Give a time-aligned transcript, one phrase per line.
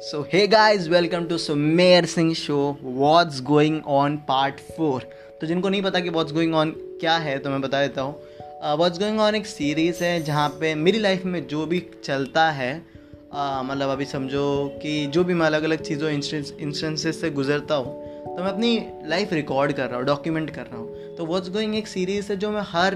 [0.00, 5.02] So hey guys welcome to Sumer Singh show what's going on part four
[5.40, 8.14] तो जिनको नहीं पता कि व्हाट्स गोइंग ऑन क्या है तो मैं बता देता हूँ।
[8.76, 12.70] व्हाट्स गोइंग ऑन एक सीरीज़ है जहाँ पे मेरी लाइफ में जो भी चलता है
[12.80, 14.46] uh, मतलब अभी समझो
[14.82, 17.94] कि जो भी मैं अलग अलग चीज़ों इंस्टेंसेस से गुजरता हूँ
[18.26, 21.74] तो मैं अपनी लाइफ रिकॉर्ड कर रहा हूँ डॉक्यूमेंट कर रहा हूँ। तो वॉट्स गोइंग
[21.76, 22.94] एक सीरीज़ है जो मैं हर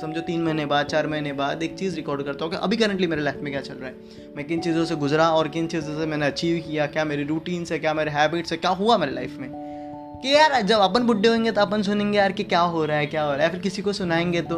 [0.00, 3.06] समझो तीन महीने बाद, चार महीने बाद एक चीज़ रिकॉर्ड करता हूँ कि अभी करंटली
[3.06, 3.94] मेरे लाइफ में क्या चल रहा है।
[4.36, 7.64] मैं किन चीज़ों से गुजरा और किन चीज़ों से मैंने अचीव किया, क्या मेरी रूटीन
[7.64, 9.48] से क्या मेरे हैबिट्स है, क्या हुआ मेरे लाइफ में।
[10.22, 13.06] कि यार, जब अपन बुढ़े होंगे तो अपन सुनेंगे यार कि क्या हो रहा है,
[13.06, 14.56] क्या हो रहा है फिर किसी को सुनाएँगे तो।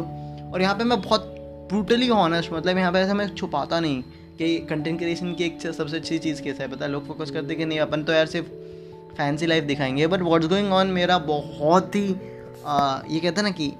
[0.53, 1.35] और यहाँ पे मैं बहुत
[1.69, 4.01] ब्रूटली ऑनेस्ट मतलब यहाँ पे ऐसा मैं छुपाता नहीं
[4.37, 7.65] कि कंटेंट क्रिएशन की एक सबसे अच्छी चीज़ कैसा है, पता, लोग फोकस करते कि
[7.65, 8.47] नहीं, अपन तो यार सिर्फ़
[9.17, 12.15] फैंसी लाइफ दिखाएँगे। बट वॉट्स गोइंग ऑन मेरा बहुत ही
[12.67, 13.73] आ, ये कहते हैं ना कि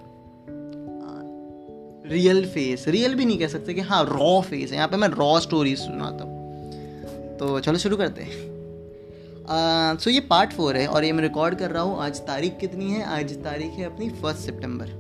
[2.10, 5.08] रियल फेस रियल भी नहीं कह सकते कि हाँ रॉ फेस है। यहाँ पे मैं
[5.08, 11.04] रॉ स्टोरी सुनाता हूँ। तो चलो शुरू करते हैं। सो ये पार्ट फोर है और
[11.06, 13.04] ये मैं रिकॉर्ड कर रहा हूँ। आज तारीख कितनी है?
[13.04, 14.96] आज तारीख है अपनी फ़र्स्ट सितंबर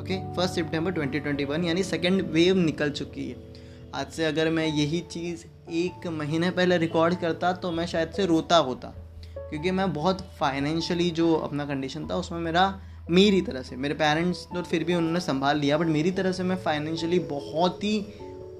[0.00, 3.36] ओके फ़र्स्ट सितंबर 2021 यानी सेकेंड वेव निकल चुकी है।
[3.94, 8.26] आज से अगर मैं यही चीज़ एक महीने पहले रिकॉर्ड करता तो मैं शायद से
[8.26, 8.94] रोता होता।
[9.38, 12.64] क्योंकि मैं बहुत फाइनेंशियली जो अपना कंडीशन था उसमें मेरा
[13.10, 16.42] मेरी तरह से, मेरे पेरेंट्स तो फिर भी उन्होंने संभाल लिया बट मेरी तरह से
[16.42, 17.98] मैं फाइनेंशियली बहुत ही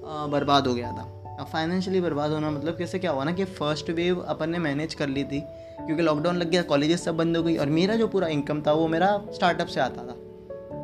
[0.03, 3.89] बर्बाद हो गया था। अब फाइनेंशियली बर्बाद होना मतलब कैसे, क्या हुआ ना कि फ़र्स्ट
[3.89, 5.39] वेव अपन ने मैनेज कर ली थी,
[5.77, 8.71] क्योंकि लॉकडाउन लग गया कॉलेजेस सब बंद हो गई, और मेरा जो पूरा इनकम था
[8.71, 10.15] वो मेरा स्टार्टअप से आता था।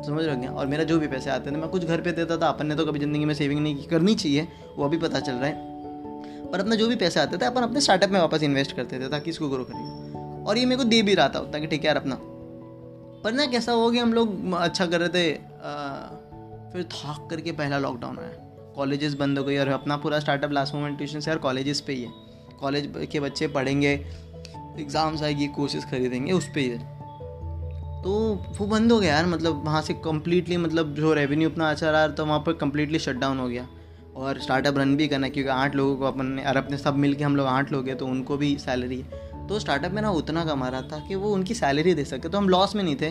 [0.02, 2.48] समझ रहे और मेरा जो भी पैसे आते थे, मैं कुछ घर पे देता था,
[2.48, 5.46] अपन ने तो कभी ज़िंदगी में सेविंग नहीं करनी चाहिए, वो अभी पता चल रहा
[5.46, 9.00] है। पर अपना जो भी पैसे आते थे, अपन अपने स्टार्टअप में वापस इन्वेस्ट करते
[9.00, 11.80] थे, ताकि इसको ग्रो करें। और ये मेरे को दे भी रहा था ताकि ठीक
[11.80, 12.18] है यार, अपना
[13.24, 15.72] पर ना कैसा हो गया हम लोग अच्छा कर रहे थे आ,
[16.72, 20.74] फिर थाक करके पहला लॉकडाउन आया। कॉलेजेस बंद हो गई और अपना पूरा स्टार्टअप लास्ट
[20.74, 22.10] मोमेंट ट्यूशन से यार कॉलेजेस पे ही है।
[22.60, 23.92] कॉलेज के बच्चे पढ़ेंगे
[24.78, 26.78] एग्ज़ाम्स आएगी कोर्सेज खरीदेंगे उस पर ही है।
[28.02, 28.12] तो
[28.58, 32.08] वो बंद हो गया यार मतलब वहाँ से कम्प्लीटली मतलब जो रेवेन्यू अपना अच्छा रहा
[32.08, 33.66] तो वहाँ पर कम्प्लीटली शट डाउन हो गया।
[34.16, 37.24] और स्टार्टअप रन भी करना क्योंकि आठ लोगों को अपन ने अपने सब मिल के
[37.24, 40.44] हम लोग आठ लोग हैं तो उनको भी सैलरी है। तो स्टार्टअप में ना उतना
[40.44, 43.10] कमा रहा था कि वो उनकी सैलरी दे सके। तो हम लॉस में नहीं थे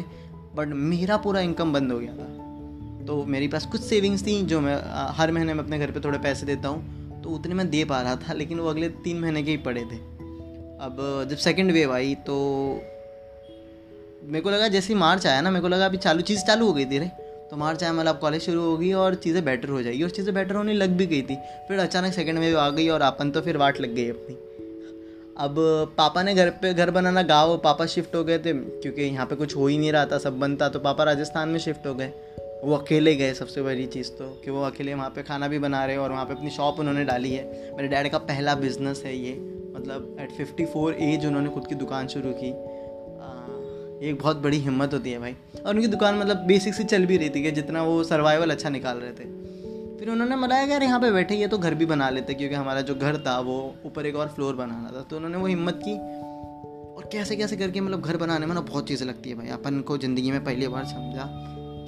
[0.56, 4.62] बट मेरा पूरा इनकम बंद हो गया था। तो मेरे पास कुछ सेविंग्स थी जो
[4.62, 4.76] मैं
[5.18, 8.02] हर महीने में अपने घर पे थोड़े पैसे देता हूँ तो उतने मैं दे पा
[8.02, 9.98] रहा था, लेकिन वो अगले तीन महीने के ही पड़े थे।
[10.80, 12.36] अब, जब सेकेंड वेव आई तो
[14.24, 16.74] मेरे को लगा जैसे मार्च आया ना, मेरे को लगा अभी चालू, चीज़ चालू हो
[16.74, 17.12] गई थी रे।
[17.50, 20.56] तो मार्च आया मतलब कॉलेज शुरू होगी और चीज़ें बेटर हो जाएगी। और चीज़ें बेटर
[20.56, 21.36] होने लग भी गई थी।
[21.68, 24.36] फिर अचानक सेकेंड वेव आ गई और अपन तो फिर वाट लग गई अपनी।
[25.40, 25.56] अब
[25.98, 29.36] पापा ने घर पे घर बनाना गाँव, पापा शिफ्ट हो गए थे, क्योंकि यहाँ पे
[29.36, 32.08] कुछ हो ही नहीं रहा था, सब बनता तो पापा राजस्थान में शिफ्ट हो गए।
[32.64, 35.86] वो अकेले गए सबसे बड़ी चीज़ तो कि वो अकेले वहाँ पे खाना भी बना
[35.86, 39.16] रहे और वहाँ पे अपनी शॉप उन्होंने डाली है। मेरे डैड का पहला बिज़नेस है
[39.18, 39.34] ये
[39.76, 42.50] मतलब एट फिफ्टी फोर एज उन्होंने खुद की दुकान शुरू की।
[44.00, 45.36] एक बहुत बड़ी हिम्मत होती है भाई।
[45.66, 48.70] और उनकी दुकान मतलब बेसिक से चल भी रही थी कि जितना वो सर्वाइवल अच्छा
[48.70, 49.39] निकाल रहे थे।
[50.00, 52.56] फिर उन्होंने बताया कि यार यहाँ पे बैठे ये तो घर भी बना लेते क्योंकि
[52.56, 53.56] हमारा जो घर था वो
[53.86, 57.82] ऊपर एक और फ्लोर बनाना था। तो उन्होंने वो हिम्मत की और कैसे कैसे करके
[57.82, 60.68] मतलब घर बनाने में ना बहुत चीज़ें लगती है भाई। अपन को ज़िंदगी में पहली
[60.68, 61.26] बार समझा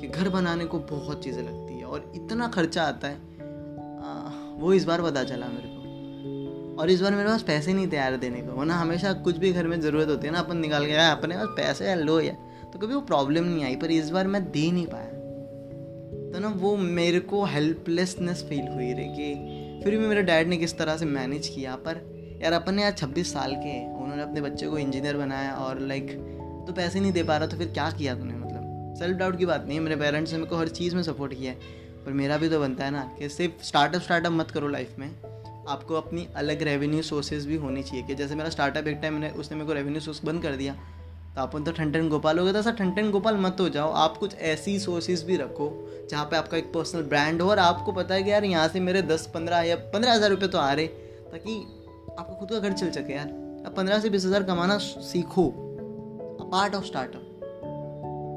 [0.02, 4.74] कि घर बनाने को बहुत चीज़ें लगती है और इतना खर्चा आता है। आ, वो
[4.74, 8.42] इस बार पता चला मेरे को। और इस बार मेरे पास पैसे नहीं तैयार देने
[8.42, 11.12] को। वरना हमेशा कुछ भी घर में ज़रूरत होती है ना अपन निकाल के आया
[11.12, 12.34] अपने पास पैसे है लो या
[12.74, 15.11] तो कभी वो प्रॉब्लम नहीं आई पर इस बार मैं दे नहीं पाया।
[16.42, 20.78] ना वो मेरे को हेल्पलेसनेस फील हुई रही कि फिर भी मेरे डैड ने किस
[20.78, 24.78] तरह से मैनेज किया, पर यार अपन यार छब्बीस साल के उन्होंने अपने बच्चे को
[24.78, 26.12] इंजीनियर बनाया और लाइक
[26.68, 28.96] तो पैसे नहीं दे पा रहा तो फिर क्या किया तूने मतलब?
[29.00, 31.52] सेल्फ डाउट की बात नहीं मेरे पेरेंट्स ने मेरे को हर चीज़ में सपोर्ट किया
[31.52, 31.58] है,
[32.06, 35.10] पर मेरा भी तो बनता है ना कि सिर्फ़ स्टार्टअप स्टार्टअप मत करो लाइफ में।
[35.68, 39.30] आपको अपनी अलग रेवेन्यू सोर्सेज भी होनी चाहिए कि जैसे मेरा स्टार्टअप एक टाइम मैंने,
[39.30, 40.76] उसने मेरे को रेवेन्यू सोर्स बंद कर दिया
[41.36, 44.18] तो अपन तो ठन गोपाल हो गया था। सर ठन गोपाल मत हो जाओ। आप
[44.18, 45.70] कुछ ऐसी सोर्सेज भी रखो,
[46.10, 48.80] जहाँ पे आपका एक पर्सनल ब्रांड हो और आपको पता है कि यार यहाँ से
[48.82, 51.56] मेरे दस, पंद्रह या पंद्रह हज़ार रुपये तो आ रहे, ताकि
[52.20, 53.28] आपको खुद का घर चल सके यार।
[53.66, 55.52] आप पंद्रह से बीस हज़ार कमाना सीखो
[56.52, 57.28] पार्ट ऑफ़ स्टार्टअप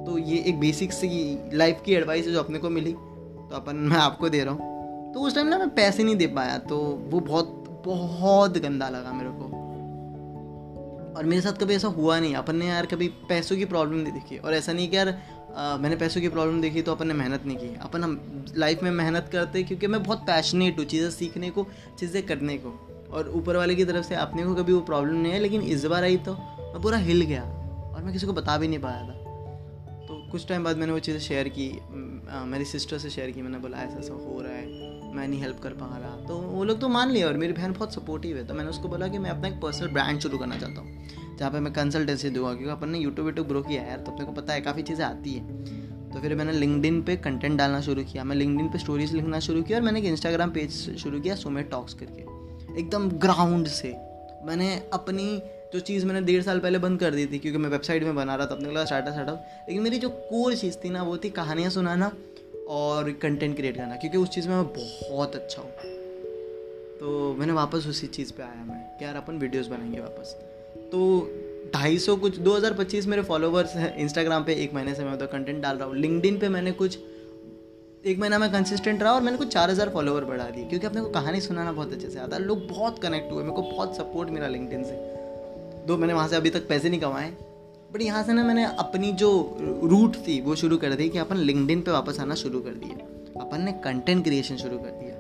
[0.06, 1.08] तो ये एक बेसिक सी
[1.52, 5.12] लाइफ की एडवाइस है जो अपने को मिली तो अपन मैं आपको दे रहा हूँ।
[5.14, 6.78] तो उस टाइम ना मैं पैसे नहीं दे पाया तो
[7.10, 9.43] वो बहुत बहुत गंदा लगा मेरे को।
[11.16, 14.12] और मेरे साथ कभी ऐसा हुआ नहीं। अपन ने यार कभी पैसों की प्रॉब्लम नहीं
[14.12, 15.08] देखी। और ऐसा नहीं कि यार
[15.54, 18.82] आ, मैंने पैसों की प्रॉब्लम देखी तो अपन ने मेहनत नहीं की। अपन हम लाइफ
[18.82, 21.66] में मेहनत करते क्योंकि मैं बहुत पैशनेट हूँ चीज़ें सीखने को
[21.98, 22.70] चीज़ें करने को।
[23.12, 25.84] और ऊपर वाले की तरफ़ से अपने को कभी वो प्रॉब्लम नहीं है लेकिन इस
[25.84, 29.02] बार आई तो मैं पूरा हिल गया और मैं किसी को बता भी नहीं पाया
[29.02, 29.12] था।
[30.06, 31.70] तो कुछ टाइम बाद मैंने वो चीज़ें शेयर की।
[32.46, 34.83] मेरी सिस्टर से शेयर की मैंने बोला ऐसा ऐसा हो रहा है।
[35.14, 37.72] मैं नहीं हेल्प कर पा रहा। तो वो लोग तो मान लिया और मेरी बहन
[37.72, 40.58] बहुत सपोर्टिव है। तो मैंने उसको बोला कि मैं अपना एक पर्सनल ब्रांड शुरू करना
[40.58, 43.88] चाहता हूँ, जहाँ पे मैं कंसल्टेंसी दूँगा, क्योंकि अपन ने यूट्यूब यूट्यूब ग्रो किया है
[43.88, 47.16] यार तो अपने को पता है, काफ़ी चीज़ें आती है। तो फिर मैंने लिंकडिन पे
[47.18, 50.50] कंटेंट डालना शुरू किया। मैं लिंकडिन पे स्टोरीज लिखना शुरू किया और मैंने एक इंस्टाग्राम
[50.50, 53.96] पेज शुरू किया सुमेट टॉक्स करके। एकदम ग्राउंड से।
[54.44, 55.42] मैंने अपनी
[55.74, 58.34] जो चीज़ मैंने डेढ़ साल पहले बंद कर दी थी, क्योंकि मैं वेबसाइट में बना
[58.34, 61.30] रहा था, अपने क्लास स्टार्टअप स्टार्टअप लेकिन मेरी जो कोर चीज़ थी ना, वो थी
[61.32, 62.10] कहानियाँ सुनाना
[62.68, 65.70] और कंटेंट क्रिएट करना, क्योंकि उस चीज़ में मैं बहुत अच्छा हूँ।
[67.00, 70.36] तो मैंने वापस उसी चीज़ पे आया मैं, कि यार अपन वीडियोस बनाएँगे वापस।
[70.92, 71.30] तो
[71.74, 75.62] ढाई सौ कुछ 2025 मेरे फॉलोवर्स हैं इंस्टाग्राम पे, एक महीने से मैं तो कंटेंट
[75.62, 76.98] डाल रहा हूँ। लिंकडिन पे मैंने कुछ,
[78.04, 81.00] एक महीना मैं कंसिस्टेंट रहा और मैंने कुछ चार हज़ार फॉलोवर बढ़ा दिए, क्योंकि अपने
[81.00, 83.96] को कहानी सुनाना बहुत अच्छे से आता है। लोग बहुत कनेक्ट हुए, मेरे को बहुत
[83.96, 84.96] सपोर्ट मिला लिंकडिन से।
[85.86, 87.30] दो मैंने वहाँ से अभी तक पैसे नहीं कमाए।
[87.94, 89.30] बट यहाँ से ना मैंने अपनी जो
[89.84, 93.40] रूट थी, वो शुरू कर दी कि अपन लिंकडिन पे वापस आना शुरू कर दिया।
[93.40, 95.14] अपन ने कंटेंट क्रिएशन शुरू कर दिया।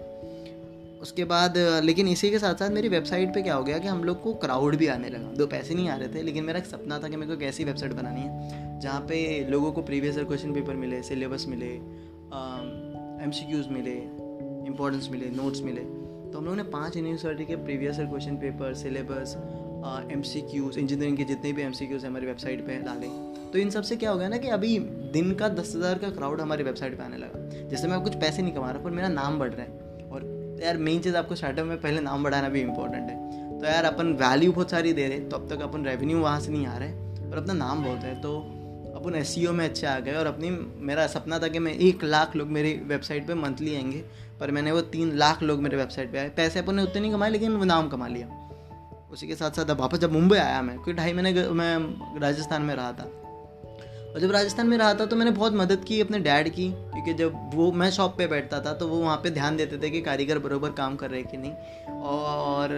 [1.02, 4.04] उसके बाद, लेकिन इसी के साथ साथ मेरी वेबसाइट पे क्या हो गया कि हम
[4.04, 6.66] लोग को क्राउड भी आने लगा। दो पैसे नहीं आ रहे थे, लेकिन मेरा एक
[6.66, 10.24] सपना था कि मेरे को कैसी वेबसाइट बनानी है, जहाँ पे लोगों को प्रीवियस ईयर
[10.24, 13.32] क्वेश्चन पेपर मिले सिलेबस मिले एम
[13.72, 13.96] मिले
[14.66, 18.74] इंपॉर्टेंस मिले नोट्स मिले। तो हम लोगों ने पाँच यूनिवर्सिटी के previous year question paper
[18.74, 19.36] syllabus
[19.84, 23.06] M C Qs engineering के जितने भी एम सी क्यूज़ हमारी वेबसाइट पे डाले।
[23.52, 24.78] तो इन सबसे क्या हो गया ना कि अभी
[25.12, 28.42] दिन का दस हज़ार का क्राउड हमारी वेबसाइट पे आने लगा। जैसे मैं कुछ पैसे
[28.42, 31.66] नहीं कमा रहा, पर मेरा नाम बढ़ रहा है। और यार मेन चीज़ आपको स्टार्टअप
[31.66, 35.20] में पहले नाम बढ़ाना भी इंपॉर्टेंट है। तो यार अपन वैल्यू बहुत सारी दे रहे
[35.20, 37.98] तो अब तक अपन रेवेन्यू वहाँ से नहीं आ रहा है, पर अपना नाम बहुत
[37.98, 38.38] है। तो
[38.96, 42.04] अपन एस e में अच्छे आ गए और अपनी, मेरा सपना था कि मैं एक
[42.04, 44.04] लाख लोग मेरी वेबसाइट पर मंथली आएँगे,
[44.40, 47.12] पर मैंने वो तीन लाख लोग मेरे वेबसाइट पे आए। पैसे अपन ने उतने नहीं
[47.12, 48.26] कमाए, लेकिन वो नाम कमा लिया।
[49.14, 52.62] उसी के साथ साथ अब वापस जब मुंबई आया मैं क्योंकि ढाई महीने मैं राजस्थान
[52.62, 53.04] में रहा था।
[54.14, 57.14] और जब राजस्थान में रहा था तो मैंने बहुत मदद की अपने डैड की क्योंकि
[57.14, 60.00] जब वो मैं शॉप पे बैठता था तो वो वहाँ पे ध्यान देते थे कि
[60.00, 61.52] कारीगर बरोबर काम कर रहे कि नहीं।
[62.04, 62.68] और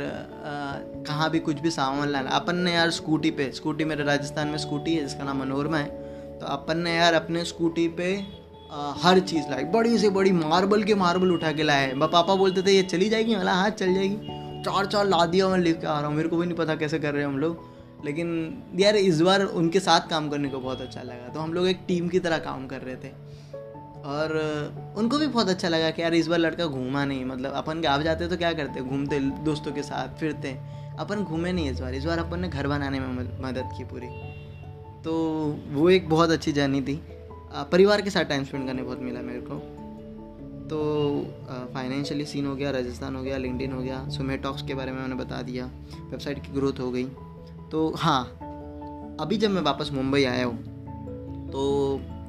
[1.06, 4.59] कहाँ भी कुछ भी सामान लाना। अपन ने यार स्कूटी पे स्कूटी मेरे राजस्थान में
[4.59, 8.15] स्कूटी है जिसका नाम मनोरमा है। तो अपन ने यार अपने स्कूटी पे
[8.73, 12.62] आ, हर चीज़ लाई बड़ी से बड़ी मार्बल के मार्बल उठा के लाए। पापा बोलते
[12.62, 13.37] थे ये चली जाएगी?
[13.37, 16.37] मतलब हाँ चल जाएगी। चार चार ला दिया मैं लेके आ रहा हूँ। मेरे को
[16.37, 17.64] भी नहीं पता कैसे कर रहे हैं हम लोग।
[18.05, 18.29] लेकिन
[18.76, 21.81] यार, इस बार उनके साथ काम करने को बहुत अच्छा लगा। तो हम लोग एक
[21.88, 23.08] टीम की तरह काम कर रहे थे।
[24.05, 24.35] और
[24.97, 28.03] उनको भी बहुत अच्छा लगा कि यार, इस बार लड़का घूमा नहीं। मतलब अपन गाँव
[28.03, 30.56] जाते तो क्या करते घूमते दोस्तों के साथ, फिरते
[30.99, 34.06] अपन घूमे नहीं इस बार। इस बार अपन ने घर बनाने में मदद की पूरी।
[35.05, 35.14] तो
[35.70, 37.00] वो एक बहुत अच्छी जर्नी थी।
[37.73, 39.75] परिवार के साथ टाइम स्पेंड करने बहुत मिला मेरे को।
[40.67, 40.79] तो
[41.75, 45.01] फाइनेंशियली सीन हो गया, राजस्थान हो गया लिंकडिन हो गया सुमे टॉक्स के बारे में
[45.01, 45.67] मैंने बता दिया
[46.11, 47.05] वेबसाइट की ग्रोथ हो गई।
[47.71, 48.23] तो हाँ
[49.21, 50.57] अभी जब मैं वापस मुंबई आया हूँ
[51.49, 51.63] तो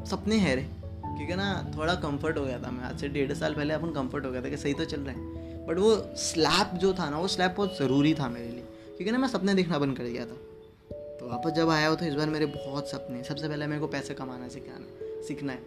[0.10, 1.48] सपने हैं रे, क्योंकि ना
[1.78, 4.42] थोड़ा कंफर्ट हो गया था मैं, आज से डेढ़ साल पहले अपन कंफर्ट हो गया
[4.42, 7.56] था कि सही तो चल रहा है बट वो स्लैप जो था ना, वो स्लैप
[7.58, 10.38] बहुत ज़रूरी था मेरे लिए, क्योंकि ना मैं सपने देखना बंद कर दिया था।
[11.20, 13.88] तो वापस जब आया हो तो इस बार मेरे बहुत सपने सबसे पहले मेरे को
[13.88, 15.60] पैसे कमाना, सिखाना, सीखना है।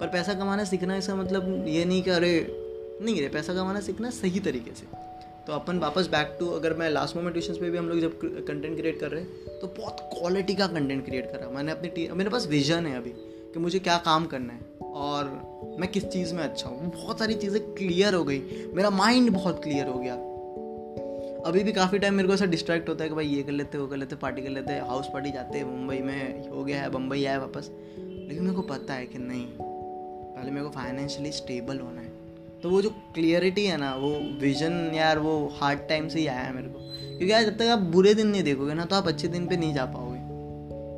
[0.00, 2.46] पर पैसा कमाना सीखना इसका मतलब ये नहीं कि अरे,
[3.02, 4.86] नहीं रे, पैसा कमाना सीखना सही तरीके से।
[5.46, 8.18] तो अपन वापस बैक टू अगर मैं लास्ट मोमेंट ट्यूशन पे भी हम लोग जब
[8.22, 12.30] कंटेंट क्रिएट कर रहे हैं तो बहुत क्वालिटी का कंटेंट क्रिएट कर मैंने अपनी मेरे
[12.30, 13.10] पास विजन है अभी
[13.54, 14.60] कि मुझे क्या काम करना है
[14.92, 15.24] और
[15.80, 19.62] मैं किस चीज़ में अच्छा हूँ। बहुत सारी चीज़ें क्लियर हो गई। मेरा माइंड बहुत
[19.62, 20.14] क्लियर हो गया।
[21.46, 23.78] अभी भी काफ़ी टाइम मेरे को ऐसा डिस्ट्रैक्ट होता है कि भाई ये कर लेते,
[23.78, 27.24] वो कर लेते पार्टी कर लेते हाउस पार्टी जाते, मुंबई में हो गया है, बम्बई
[27.24, 29.73] आया वापस। लेकिन मेरे को पता है कि नहीं
[30.44, 32.12] पहले मेरे को फाइनेंशियली स्टेबल होना है।
[32.62, 36.40] तो वो जो क्लियरिटी है ना, वो विजन यार, वो हार्ड टाइम से ही आया
[36.40, 39.08] है मेरे को। क्योंकि यार जब तक आप बुरे दिन नहीं देखोगे ना तो आप
[39.08, 40.18] अच्छे दिन पे नहीं जा पाओगे।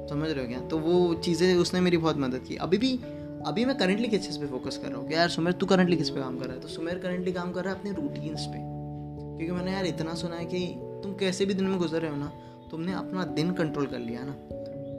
[0.08, 0.60] समझ रहे हो क्या?
[0.60, 3.00] तो वो चीज़ें, उसने मेरी बहुत मदद की। अभी भी,
[3.46, 5.08] अभी मैं करंटली किस चीज़ पे फोकस कर रहा हूँ?
[5.08, 6.60] कि यार, सुमेर, तू करंटली किस पे काम कर रहा है?
[6.60, 8.58] तो सुमेर करंटली काम कर रहा है अपने रूटीन्स पे।
[9.36, 12.16] क्योंकि मैंने यार इतना सुना है कि तुम कैसे भी दिन में गुजर रहे हो
[12.16, 12.32] ना,
[12.70, 14.32] तुमने अपना दिन कंट्रोल कर लिया ना।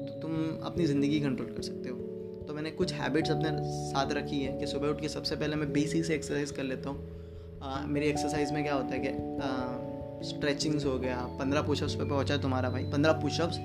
[0.05, 0.31] तो तुम
[0.63, 2.06] अपनी ज़िंदगी कंट्रोल कर सकते हो।
[2.67, 3.49] मैंने कुछ हैबिट्स अपने
[3.83, 6.89] साथ रखी है कि सुबह उठ के सबसे पहले मैं बेसिक से एक्सरसाइज कर लेता
[6.89, 12.37] हूँ। मेरी एक्सरसाइज में क्या होता है कि स्ट्रेचिंग्स हो गया, पंद्रह पुशअप्स पे पहुँचा
[12.37, 13.57] तुम्हारा भाई, पंद्रह पुशअप्स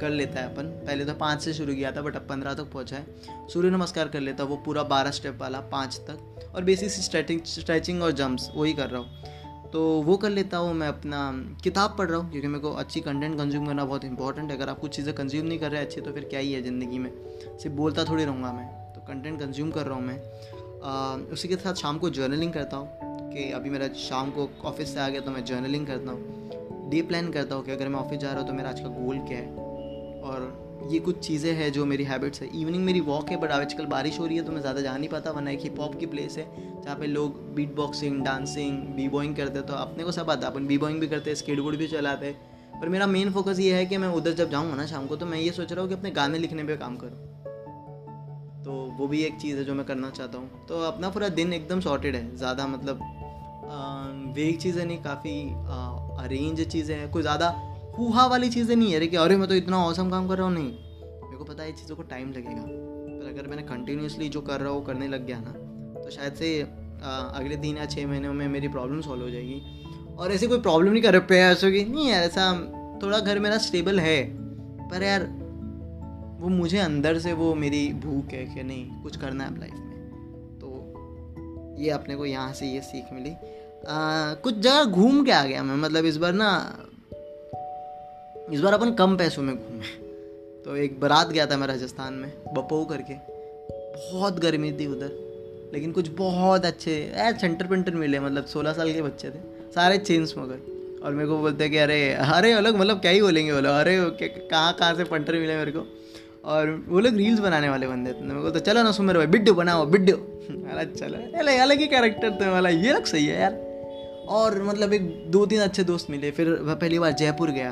[0.00, 2.70] कर लेता है अपन। पहले तो पाँच से शुरू किया था बट अब पंद्रह तक
[2.72, 6.90] पहुँचा है। सूर्य नमस्कार कर लेता वो पूरा बारह स्टेप वाला, पाँच तक। और बेसिक
[6.90, 9.43] स्ट्रेचिंग स्ट्रेचिंग और जंप्स वही कर रहा हूँ।
[9.74, 11.20] तो वो कर लेता हूँ, मैं अपना
[11.64, 14.68] किताब पढ़ रहा हूँ, क्योंकि मेरे को अच्छी कंटेंट कंज्यूम करना बहुत इंपॉर्टेंट है। अगर
[14.68, 17.10] आप कुछ चीज़ें कंज्यूम नहीं कर रहे अच्छे तो फिर क्या ही है ज़िंदगी में?
[17.58, 21.74] सिर्फ़ बोलता थोड़ी रहूँगा मैं। तो कंटेंट कंज्यूम कर रहा हूँ मैं। उसी के साथ
[21.74, 22.88] शाम को जर्नलिंग करता हूँ,
[23.32, 27.02] कि अभी मेरा शाम को ऑफ़िस से आ गया तो मैं जर्नलिंग करता हूँ। डे
[27.02, 29.18] प्लान करता हूँ कि अगर मैं ऑफ़िस जा रहा हूँ तो मेरा आज का गोल
[29.18, 29.63] क्या है?
[30.84, 34.18] ये कुछ चीज़ें हैं जो मेरी हैबिट्स है। इवनिंग मेरी वॉक है बट आजकल बारिश
[34.20, 36.36] हो रही है तो मैं ज़्यादा जा नहीं पाता, वरना एक हिप हॉप की प्लेस
[36.38, 36.46] है,
[36.82, 40.66] जहाँ पे लोग beat boxing dancing B boying करते तो अपने को सब आता अपन
[40.66, 42.34] बी बॉइंग भी करते हैं स्केट बोर्ड भी चलाते
[42.74, 45.26] पर मेरा मेन फोकस ये है कि मैं उधर जब जाऊँगा ना शाम को तो
[45.26, 47.32] मैं ये सोच रहा हूँ कि अपने गाने लिखने पर काम करूँ।
[48.64, 51.52] तो वो भी एक चीज़ है जो मैं करना चाहता हूँ। तो अपना पूरा दिन
[51.52, 53.00] एकदम सॉर्टेड है, ज़्यादा मतलब
[54.36, 55.40] वेग चीज़ें नहीं, काफ़ी
[56.24, 57.48] अरेंज चीज़ें हैं। कोई ज़्यादा
[57.98, 60.46] हुआ वाली चीज़ें नहीं है रे कि अरे मैं तो इतना औसम काम कर रहा
[60.46, 60.70] हूँ। नहीं।
[61.22, 64.72] मेरे को पता है चीज़ों को टाइम लगेगा। पर अगर मैंने कंटिन्यूसली जो कर रहा
[64.72, 65.52] हूँ करने लग गया ना
[66.00, 66.60] तो शायद से
[67.02, 70.92] अगले तीन या छः महीनों में मेरी प्रॉब्लम सॉल्व हो जाएगी। और ऐसी कोई प्रॉब्लम
[70.92, 72.52] नहीं कर ऐसों की नहीं यार ऐसा
[73.02, 74.22] थोड़ा घर मेरा स्टेबल है।
[74.90, 75.26] पर यार
[76.40, 79.74] वो मुझे अंदर से वो मेरी भूख है कि नहीं कुछ करना है अब लाइफ
[79.74, 85.32] में। तो ये अपने को यहाँ से ये सीख मिली। आ, कुछ जगह घूम के
[85.32, 86.50] आ गया मैं मतलब इस बार ना
[88.52, 89.86] इस बार अपन कम पैसों में घूमे।
[90.64, 93.14] तो एक बारात गया था मैं राजस्थान में बपो करके।
[94.12, 95.10] बहुत गर्मी थी उधर,
[95.74, 99.38] लेकिन कुछ बहुत अच्छे यार सेंटर पेंटर मिले मतलब सोलह साल के बच्चे थे,
[99.74, 103.52] सारे चेन स्मोकर और मेरे को बोलते कि अरे अरे अलग मतलब क्या ही बोलेंगे
[103.52, 103.98] बोलो अरे
[104.50, 105.86] कहाँ कहाँ से पंटर मिले मेरे को।
[106.44, 109.26] और वो लोग रील्स बनाने वाले बंदे थे, मेरे को तो चलो ना सुमेर भाई,
[109.26, 110.16] बिड्डो बनाओ, बिड्डो।
[110.70, 113.52] अरे चलो। अरे अलग ही कैरेक्टर थे। वाला ये लग सही है यार।
[114.28, 117.70] और मतलब एक दो तीन अच्छे दोस्त मिले, फिर पहली बार जयपुर गया।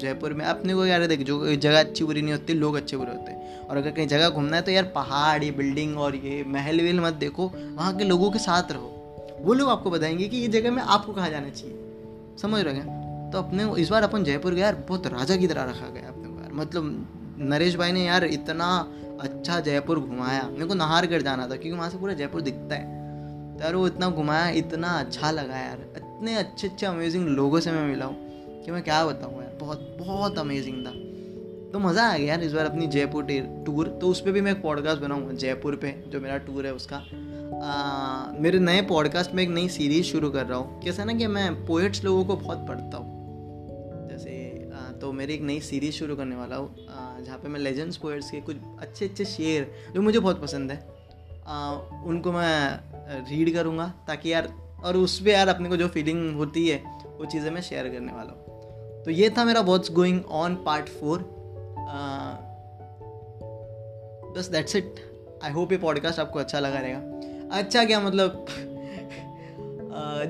[0.00, 3.10] जयपुर में। अपने को यार देख, जो जगह अच्छी बुरी नहीं होती, लोग अच्छे बुरे
[3.10, 6.44] होते हैं। और अगर कहीं जगह घूमना है तो यार पहाड़, ये बिल्डिंग और ये
[6.46, 8.96] महल वेल मत देखो। वहाँ के लोगों के साथ रहो।
[9.40, 11.76] वो लोग आपको बताएँगे कि ये जगह में आपको कहाँ जाना चाहिए।
[12.42, 13.30] समझ रहे हैं?
[13.30, 16.28] तो अपने इस बार अपन जयपुर गया यार बहुत राजा की तरह रखा गया अपने
[16.28, 17.06] को, यार। मतलब
[17.38, 21.90] नरेश भाई ने यार इतना अच्छा जयपुर घुमाया। मेरे को नहारगढ़ जाना था, क्योंकि वहाँ
[21.90, 22.84] से पूरा जयपुर दिखता है।
[23.58, 27.72] तो यार वो इतना घुमाया, इतना अच्छा लगा यार। इतने अच्छे अच्छे अमेजिंग लोगों से
[27.72, 28.16] मैं मिला हूँ
[28.64, 30.90] कि मैं क्या बताऊँ बहुत बहुत अमेजिंग था।
[31.72, 33.26] तो मज़ा आ गया यार इस बार अपनी जयपुर
[33.66, 36.72] टूर तो उस पर भी मैं एक पॉडकास्ट बनाऊँगा जयपुर पे जो मेरा टूर है
[36.74, 41.12] उसका। आ, मेरे नए पॉडकास्ट में एक नई सीरीज़ शुरू कर रहा हूँ। कैसा ना
[41.14, 44.32] कि मैं पोइट्स लोगों को बहुत पढ़ता हूँ। जैसे
[44.74, 46.74] आ, तो मेरी एक नई सीरीज़ शुरू करने वाला हूँ।
[47.24, 50.78] जहाँ पे मैं लेजेंड्स पोइट्स के कुछ अच्छे अच्छे शेर जो मुझे बहुत पसंद है
[51.46, 51.72] आ,
[52.04, 54.48] उनको मैं रीड करूँगा ताकि यार
[54.84, 56.82] और उस पर यार अपने को जो फीलिंग होती है
[57.18, 58.49] वो चीज़ें मैं शेयर करने वाला हूँ।
[59.04, 61.18] तो ये था मेरा what's going on part four
[64.36, 64.94] बस दैट्स इट
[65.44, 68.46] आई होप ये पॉडकास्ट आपको अच्छा लगा रहेगा। अच्छा क्या मतलब?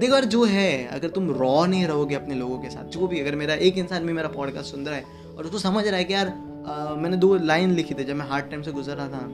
[0.01, 3.21] देखो यार जो है अगर तुम रॉ नहीं रहोगे अपने लोगों के साथ जो भी
[3.21, 5.05] अगर मेरा एक इंसान भी मेरा पॉडकास्ट सुन रहा है
[5.39, 8.27] और उसको समझ रहा है कि यार आ, मैंने दो लाइन लिखी थी जब मैं
[8.27, 9.27] हार्ड टाइम से गुजर रहा था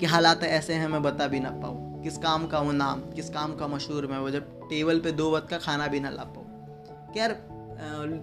[0.00, 3.30] कि हालात ऐसे हैं मैं बता भी ना पाऊँ। किस काम का हूँ नाम किस
[3.30, 6.24] काम का मशहूर मैं वो जब टेबल पे दो वक्त का खाना भी ना ला
[6.24, 7.51] पाऊँ। यार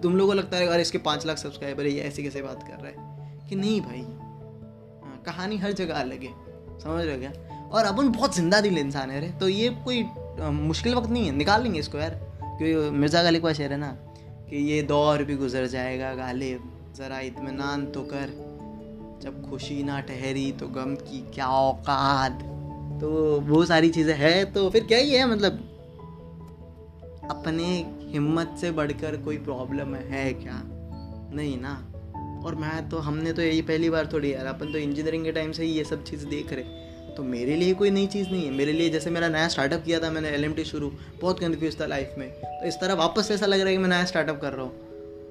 [0.02, 2.62] तुम लोगों को लगता है, अरे, इसके पाँच लाख सब्सक्राइबर है, ये ऐसे कैसे बात
[2.62, 3.20] कर रहा है?
[3.48, 4.04] कि नहीं भाई।
[5.26, 6.32] कहानी हर जगह अलग है।
[6.80, 7.32] समझ रहे क्या?
[7.72, 10.02] और अपन बहुत ज़िंदा दिल इंसान है रे तो ये कोई
[10.40, 12.10] मुश्किल वक्त नहीं है। निकाल लेंगे इसको यार।
[12.42, 13.92] क्योंकि मिर्ज़ा गालिब का शेर है ना,
[14.50, 18.50] कि ये दौर भी गुजर जाएगा, गालिब। ज़रा इतमान तो कर।
[19.22, 22.42] जब खुशी ना ठहरी तो गम की क्या औकात।
[23.00, 25.52] तो वो सारी चीज़ें हैं तो फिर क्या ही है मतलब?
[27.30, 30.62] अपने हिम्मत से बढ़कर कोई प्रॉब्लम है क्या?
[31.34, 31.74] नहीं ना।
[32.44, 35.52] और मैं तो हमने तो यही पहली बार थोड़ी यार, अपन तो इंजीनियरिंग के टाइम
[35.52, 36.78] से ही ये सब चीज़ देख रहे
[37.10, 40.00] तो मेरे लिए कोई नई चीज़ नहीं है। मेरे लिए जैसे मेरा नया स्टार्टअप किया
[40.00, 43.58] था मैंने एलएमटी शुरू, बहुत कन्फ्यूज़ था लाइफ में। तो इस तरह वापस ऐसा लग
[43.58, 44.72] रहा है कि मैं नया स्टार्टअप कर रहा हूँ।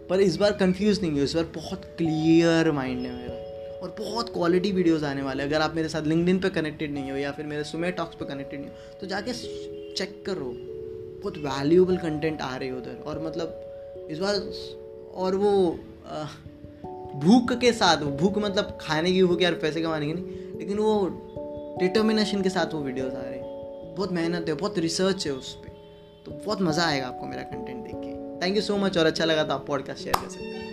[0.07, 4.33] पर इस बार कन्फ्यूज़ नहीं हुई, इस बार बहुत क्लियर माइंड है मेरा। और बहुत
[4.33, 7.45] क्वालिटी वीडियोस आने वाले अगर आप मेरे साथ लिंकडिन पे कनेक्टेड नहीं हो या फिर
[7.45, 9.33] मेरे सुमे टॉक्स पे कनेक्टेड नहीं हो तो जाके
[9.93, 10.68] चेक करो।
[11.19, 14.35] बहुत वैल्यूएबल कंटेंट आ रहे उधर। और मतलब इस बार,
[15.15, 15.51] और वो
[17.15, 21.75] भूख के साथ, भूख मतलब खाने की भूख यार पैसे कमाने की नहीं, लेकिन वो
[21.79, 25.53] डिटर्मिनेशन के साथ वो वीडियोस आ रहे हैं। बहुत मेहनत है, बहुत रिसर्च है उस
[25.55, 25.77] पर
[26.25, 28.11] तो बहुत मज़ा आएगा आपको मेरा कंटेंट देख के।
[28.41, 30.68] थैंक यू सो मच और अच्छा लगा था आप पॉडकास्ट शेयर कर सकते हैं।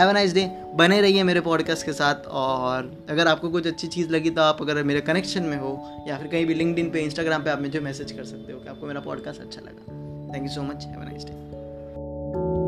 [0.00, 4.10] हैव नाइस डे बने रहिए मेरे पॉडकास्ट के साथ और अगर आपको कुछ अच्छी चीज़
[4.10, 7.42] लगी तो आप अगर मेरे कनेक्शन में हो या फिर कहीं भी लिंकड पे इंस्टाग्राम
[7.42, 9.92] पे आप मुझे मैसेज कर सकते हो कि आपको मेरा पॉडकास्ट अच्छा लगा।
[10.34, 12.67] Thank you so much have nice day